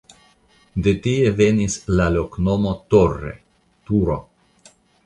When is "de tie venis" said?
0.87-1.75